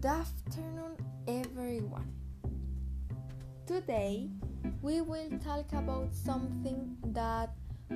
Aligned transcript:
Good 0.00 0.08
afternoon, 0.08 0.96
everyone. 1.28 2.08
Today 3.66 4.30
we 4.80 5.02
will 5.02 5.28
talk 5.44 5.70
about 5.74 6.14
something 6.14 6.96
that 7.12 7.50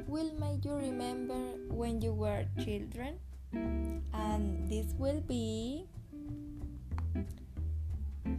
will 0.07 0.31
make 0.39 0.67
you 0.67 0.75
remember 0.75 1.41
when 1.71 2.03
you 2.03 2.13
were 2.13 2.45
children, 2.63 3.17
and 3.55 4.69
this 4.69 4.93
will 4.99 5.23
be 5.23 5.87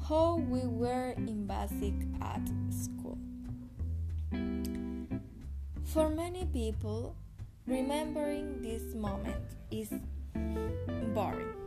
how 0.07 0.35
we 0.35 0.61
were 0.67 1.15
in 1.17 1.47
basic 1.47 1.95
at 2.21 2.45
school. 2.69 3.17
For 5.85 6.09
many 6.11 6.45
people, 6.53 7.15
remembering 7.65 8.61
this 8.61 8.93
moment 8.93 9.57
is 9.71 9.89
boring. 11.15 11.64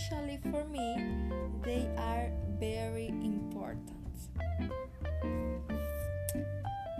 Especially 0.00 0.38
for 0.50 0.64
me, 0.64 0.96
they 1.62 1.88
are 1.98 2.30
very 2.58 3.08
important. 3.08 3.96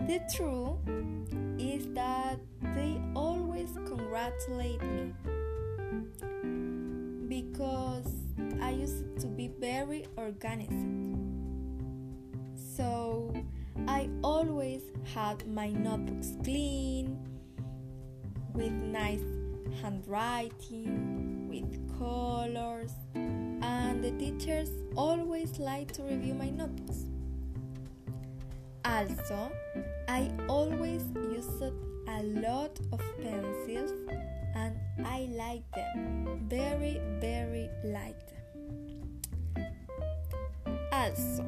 The 0.06 0.20
truth 0.34 0.78
is 1.58 1.86
that 1.94 2.38
they 2.74 3.00
always 3.14 3.70
congratulate 3.86 4.82
me 4.82 5.12
because 7.28 8.12
I 8.60 8.70
used 8.70 9.18
to 9.20 9.26
be 9.26 9.48
very 9.58 10.06
organized. 10.16 10.70
So 12.76 13.32
I 13.86 14.08
always 14.22 14.82
had 15.14 15.46
my 15.48 15.70
notebooks 15.70 16.32
clean, 16.42 17.18
with 18.52 18.72
nice 18.72 19.22
handwriting, 19.80 21.09
with 21.50 21.98
colors, 21.98 22.92
and 23.14 24.04
the 24.04 24.12
teachers 24.12 24.70
always 24.96 25.58
like 25.58 25.90
to 25.92 26.02
review 26.04 26.32
my 26.32 26.48
notebooks. 26.48 27.06
Also, 28.84 29.50
I 30.08 30.30
always 30.48 31.02
used 31.16 31.62
a 32.08 32.22
lot 32.22 32.78
of 32.92 33.00
pencils 33.20 33.92
and 34.54 34.76
I 35.04 35.28
like 35.32 35.64
them. 35.72 36.46
Very, 36.48 37.00
very 37.20 37.68
like 37.84 38.20
them. 38.28 39.66
Also, 40.92 41.44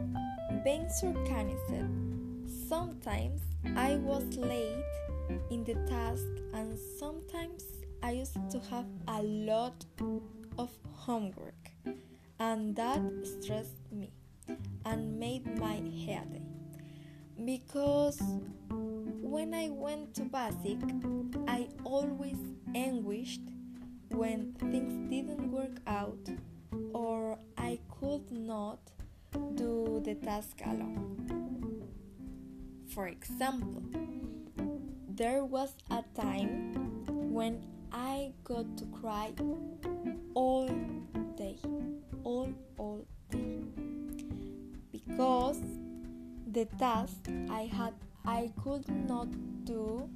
being 0.64 0.88
organized, 1.02 2.68
sometimes 2.68 3.40
I 3.76 3.96
was 3.96 4.24
late 4.36 4.84
in 5.50 5.64
the 5.64 5.74
task 5.88 6.26
and 6.54 6.76
sometimes 6.98 7.81
I 8.02 8.10
used 8.10 8.36
to 8.50 8.58
have 8.70 8.86
a 9.06 9.22
lot 9.22 9.84
of 10.58 10.70
homework 10.92 11.70
and 12.40 12.74
that 12.76 13.00
stressed 13.24 13.92
me 13.92 14.10
and 14.84 15.18
made 15.18 15.46
my 15.58 15.80
head 16.04 16.28
ache 16.34 17.44
because 17.44 18.20
when 18.68 19.54
I 19.54 19.70
went 19.70 20.14
to 20.14 20.22
basic 20.22 20.78
I 21.46 21.68
always 21.84 22.38
anguished 22.74 23.42
when 24.08 24.52
things 24.54 25.08
didn't 25.08 25.50
work 25.50 25.78
out 25.86 26.28
or 26.92 27.38
I 27.56 27.78
could 28.00 28.30
not 28.30 28.80
do 29.54 30.00
the 30.04 30.14
task 30.16 30.60
alone. 30.64 31.88
For 32.88 33.08
example, 33.08 33.82
there 35.08 35.44
was 35.44 35.74
a 35.90 36.04
time 36.14 36.74
when 37.32 37.64
I 37.92 38.32
got 38.44 38.76
to 38.78 38.84
cry 38.86 39.32
all 40.34 40.68
day, 41.36 41.58
all, 42.24 42.52
all 42.78 43.06
day. 43.30 43.58
Because 44.90 45.60
the 46.50 46.64
task 46.78 47.28
I 47.50 47.70
had 47.72 47.94
I 48.24 48.50
could 48.62 48.88
not 49.08 49.28
do 49.64 50.08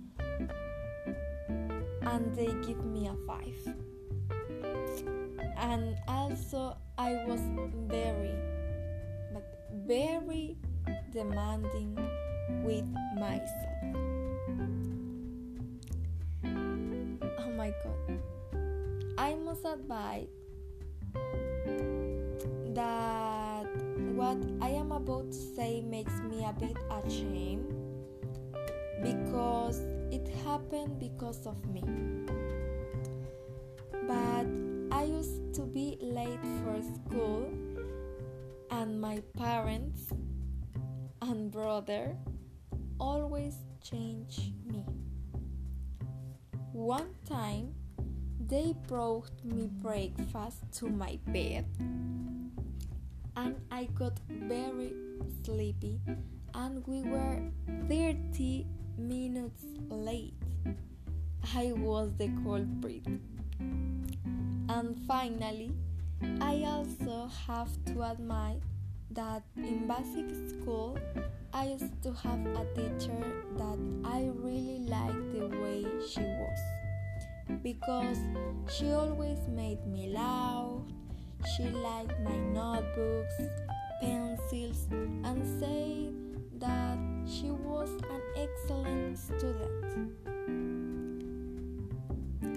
and 2.03 2.35
they 2.37 2.47
give 2.67 2.85
me 2.85 3.09
a 3.09 3.15
5. 3.27 3.75
And 5.59 5.97
also 6.09 6.77
I 6.97 7.25
was 7.27 7.41
very 7.89 8.35
but 9.35 9.45
very 9.87 10.57
demanding 11.13 11.99
with 12.63 12.87
myself. 13.19 14.26
I 19.19 19.35
must 19.35 19.65
admit 19.65 20.29
that 22.75 23.67
what 24.15 24.39
I 24.61 24.69
am 24.71 24.93
about 24.93 25.33
to 25.33 25.39
say 25.57 25.81
makes 25.81 26.13
me 26.21 26.45
a 26.45 26.53
bit 26.53 26.77
ashamed 26.91 27.75
because 29.03 29.81
it 30.11 30.29
happened 30.45 30.99
because 30.99 31.47
of 31.47 31.57
me. 31.67 31.83
But 34.07 34.47
I 34.91 35.05
used 35.05 35.55
to 35.55 35.63
be 35.63 35.99
late 36.01 36.45
for 36.63 36.81
school, 36.83 37.51
and 38.71 39.01
my 39.01 39.23
parents 39.37 40.13
and 41.23 41.51
brother 41.51 42.17
always 43.01 43.57
change 43.83 44.53
me. 44.65 44.85
One 46.77 47.15
time, 47.27 47.75
they 48.39 48.75
brought 48.87 49.43
me 49.43 49.71
breakfast 49.81 50.59
to 50.75 50.91
my 50.91 51.19
bed, 51.27 51.65
and 53.35 53.57
I 53.71 53.85
got 53.95 54.21
very 54.29 54.93
sleepy, 55.43 55.99
and 56.53 56.87
we 56.87 57.01
were 57.01 57.41
30 57.89 58.67
minutes 58.99 59.65
late. 59.89 60.35
I 61.57 61.73
was 61.73 62.13
the 62.19 62.29
culprit. 62.45 63.07
And 63.59 64.99
finally, 65.09 65.73
I 66.43 66.63
also 66.67 67.31
have 67.47 67.71
to 67.87 68.03
admit 68.03 68.63
that 69.13 69.45
in 69.57 69.89
basic 69.89 70.29
school, 70.51 70.99
I 71.57 71.69
used 71.69 72.03
to 72.03 72.13
have 72.13 72.45
a 72.45 72.67
teacher 72.75 73.25
that 73.57 73.79
I 74.05 74.29
really 74.45 74.81
liked 74.81 75.33
the 75.33 75.49
way 75.49 75.87
she 76.07 76.21
was 76.21 76.59
because 77.63 78.19
she 78.69 78.93
always 78.93 79.39
made 79.49 79.87
me 79.87 80.09
laugh. 80.09 80.83
She 81.57 81.63
liked 81.71 82.13
my 82.21 82.37
notebooks, 82.37 83.41
pencils, 84.03 84.87
and 84.91 85.41
said 85.59 86.13
that 86.61 86.99
she 87.27 87.51
was 87.51 87.89
an 87.89 88.21
excellent 88.37 89.19
student. 89.19 90.13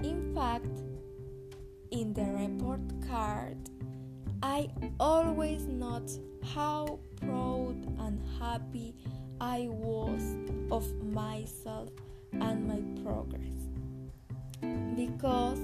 In 0.04 0.34
fact, 0.36 0.78
in 1.92 2.14
the 2.14 2.26
report 2.26 2.82
card, 3.08 3.59
I 4.42 4.70
always 5.00 5.66
note 5.68 6.12
how 6.54 7.00
proud 7.20 7.76
and 8.00 8.22
happy 8.40 8.96
I 9.42 9.68
was 9.70 10.38
of 10.72 10.86
myself 11.04 11.90
and 12.32 12.66
my 12.66 12.82
progress 13.04 13.60
because 14.96 15.60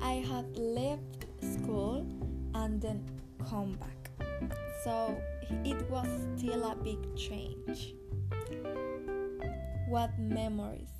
I 0.00 0.24
had 0.26 0.56
left 0.56 1.26
school 1.40 2.06
and 2.54 2.80
then 2.80 3.04
come 3.48 3.74
back. 3.74 4.10
So 4.84 5.14
it 5.64 5.90
was 5.90 6.08
still 6.36 6.64
a 6.64 6.74
big 6.76 7.16
change. 7.16 7.94
What 9.88 10.18
memories! 10.18 10.92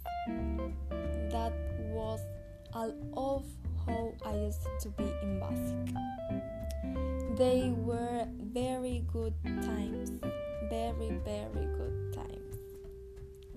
That 1.30 1.52
was 1.90 2.20
all 2.74 2.94
of 3.16 3.44
how 3.86 4.12
I 4.26 4.34
used 4.36 4.66
to 4.80 4.88
be 4.90 5.04
in 5.22 5.40
basic. 5.40 6.53
They 7.36 7.74
were 7.76 8.26
very 8.52 9.04
good 9.12 9.34
times, 9.44 10.10
very, 10.70 11.18
very 11.24 11.66
good 11.66 12.12
times. 12.14 12.56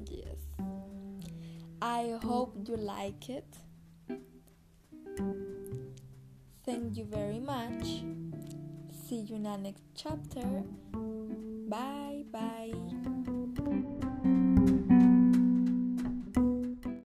Yes. 0.09 0.37
I 1.79 2.17
hope 2.23 2.55
you 2.67 2.75
like 2.75 3.29
it. 3.29 3.45
Thank 6.65 6.97
you 6.97 7.05
very 7.05 7.39
much. 7.39 8.03
See 9.07 9.17
you 9.17 9.35
in 9.35 9.43
the 9.43 9.57
next 9.57 9.83
chapter. 9.95 10.63
Bye 11.69 12.23
bye. 12.31 12.73